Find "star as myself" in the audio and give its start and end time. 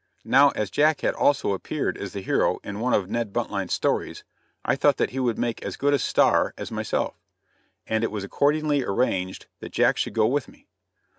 5.99-7.21